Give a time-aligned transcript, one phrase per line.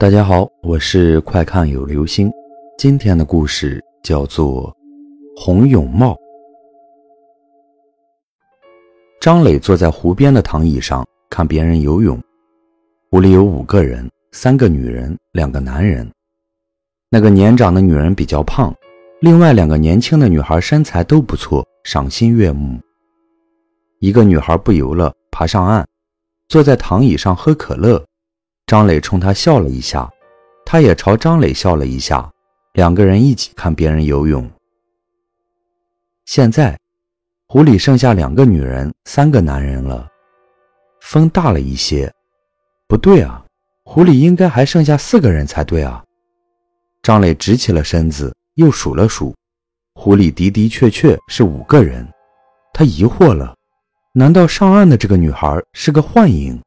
[0.00, 2.32] 大家好，我是快看有流星。
[2.78, 4.74] 今天的故事叫做
[5.38, 6.14] 《洪永茂》。
[9.20, 12.18] 张磊坐在湖边的躺椅上看别人游泳。
[13.10, 16.10] 湖里有五个人，三个女人，两个男人。
[17.10, 18.74] 那个年长的女人比较胖，
[19.20, 22.80] 另外两个年轻的女孩身材都不错，赏心悦目。
[23.98, 25.86] 一个女孩不游了，爬上岸，
[26.48, 28.02] 坐在躺椅上喝可乐。
[28.70, 30.08] 张磊冲他笑了一下，
[30.64, 32.30] 他也朝张磊笑了一下，
[32.74, 34.48] 两个人一起看别人游泳。
[36.24, 36.78] 现在，
[37.48, 40.08] 湖里剩下两个女人，三个男人了。
[41.00, 42.08] 风大了一些，
[42.86, 43.44] 不对啊，
[43.82, 46.04] 湖里应该还剩下四个人才对啊。
[47.02, 49.34] 张磊直起了身子，又数了数，
[49.94, 52.08] 湖里的的确确是五个人。
[52.72, 53.52] 他疑惑了，
[54.14, 56.62] 难道上岸的这个女孩是个幻影？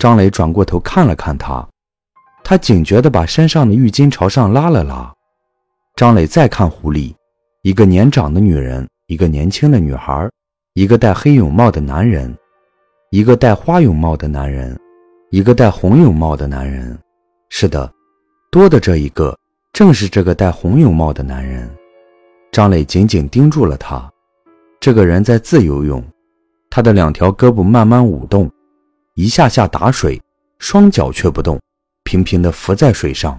[0.00, 1.62] 张磊转过头看了看他，
[2.42, 5.12] 他警觉地把身上的浴巾朝上拉了拉。
[5.94, 7.14] 张磊再看湖里，
[7.60, 10.26] 一个年长的女人，一个年轻的女孩，
[10.72, 12.34] 一个戴黑泳帽的男人，
[13.10, 14.74] 一个戴花泳帽的男人，
[15.32, 16.98] 一个戴红泳帽的男人。
[17.50, 17.92] 是的，
[18.50, 19.38] 多的这一个
[19.74, 21.70] 正是这个戴红泳帽的男人。
[22.52, 24.10] 张磊紧紧盯住了他，
[24.80, 26.02] 这个人在自由泳，
[26.70, 28.50] 他的两条胳膊慢慢舞动。
[29.14, 30.20] 一下下打水，
[30.58, 31.60] 双脚却不动，
[32.04, 33.38] 平平地浮在水上。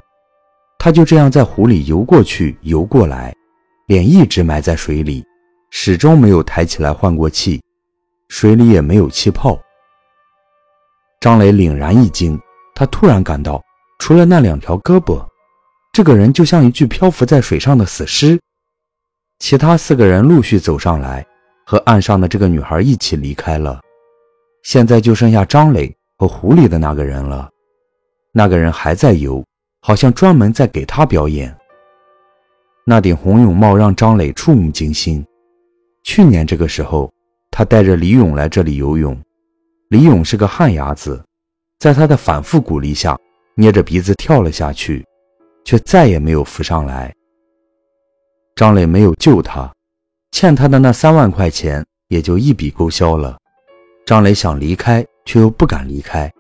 [0.77, 3.33] 他就这样在湖里游过去，游过来，
[3.88, 5.23] 脸一直埋在水里，
[5.69, 7.61] 始终没有抬起来换过气，
[8.30, 9.59] 水里也没有气泡。
[11.19, 12.39] 张磊凛然一惊，
[12.73, 13.61] 他突然感到，
[13.99, 15.23] 除了那两条胳膊，
[15.94, 18.39] 这个人就像一具漂浮在水上的死尸。
[19.38, 21.25] 其他四个人陆续走上来，
[21.66, 23.80] 和岸上的这个女孩一起离开了。
[24.64, 27.50] 现在就剩下张磊和湖里的那个人了，
[28.31, 29.44] 那个人还在游，
[29.81, 31.56] 好像专门在给他表演。
[32.86, 35.26] 那顶红泳帽让张磊触目惊心。
[36.04, 37.11] 去年这个时候，
[37.52, 39.20] 他带着李勇来这里游泳，
[39.89, 41.23] 李勇是个旱鸭子，
[41.80, 43.17] 在他的反复鼓励下，
[43.55, 45.05] 捏着鼻子跳了下去，
[45.64, 47.14] 却再也没有浮上来。
[48.55, 49.71] 张磊没有救他，
[50.32, 53.38] 欠他的那三万块钱也就一笔勾销了。
[54.06, 56.32] 张磊想离开，却又不敢离开。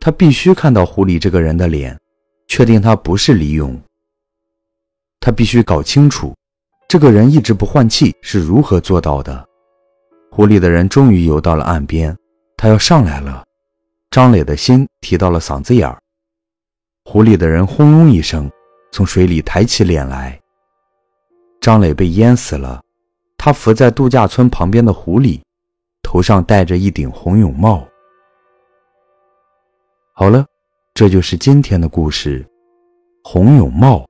[0.00, 1.98] 他必须看到湖里这个人的脸，
[2.46, 3.80] 确定他不是李勇。
[5.20, 6.34] 他必须搞清楚，
[6.86, 9.44] 这个人一直不换气是如何做到的。
[10.30, 12.16] 湖里的人终于游到了岸边，
[12.56, 13.44] 他要上来了。
[14.10, 15.98] 张磊的心提到了嗓子眼儿。
[17.04, 18.50] 湖里的人轰隆一声
[18.92, 20.38] 从水里抬起脸来。
[21.60, 22.80] 张磊被淹死了，
[23.36, 25.42] 他浮在度假村旁边的湖里。
[26.02, 27.86] 头上戴着一顶红泳帽。
[30.14, 30.44] 好了，
[30.94, 32.44] 这就是今天的故事。
[33.22, 34.08] 红泳帽，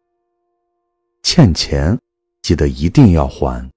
[1.22, 1.98] 欠钱
[2.42, 3.68] 记得一定要还。